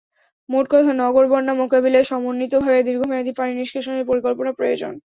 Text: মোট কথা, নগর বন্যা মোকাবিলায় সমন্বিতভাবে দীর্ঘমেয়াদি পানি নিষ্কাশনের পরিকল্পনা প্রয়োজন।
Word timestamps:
মোট 0.49 0.65
কথা, 0.71 0.91
নগর 0.95 1.25
বন্যা 1.27 1.53
মোকাবিলায় 1.53 2.09
সমন্বিতভাবে 2.11 2.79
দীর্ঘমেয়াদি 2.83 3.31
পানি 3.39 3.51
নিষ্কাশনের 3.55 4.07
পরিকল্পনা 4.09 4.51
প্রয়োজন। 4.53 4.93